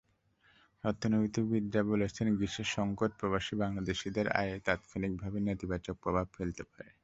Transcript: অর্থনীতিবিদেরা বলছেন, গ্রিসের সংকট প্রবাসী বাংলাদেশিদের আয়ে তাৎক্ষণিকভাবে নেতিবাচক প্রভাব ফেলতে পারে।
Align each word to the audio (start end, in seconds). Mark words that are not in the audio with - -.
অর্থনীতিবিদেরা 0.83 1.81
বলছেন, 1.91 2.27
গ্রিসের 2.37 2.67
সংকট 2.75 3.11
প্রবাসী 3.19 3.53
বাংলাদেশিদের 3.63 4.27
আয়ে 4.39 4.55
তাৎক্ষণিকভাবে 4.67 5.37
নেতিবাচক 5.47 5.95
প্রভাব 6.03 6.25
ফেলতে 6.35 6.63
পারে। 6.69 6.91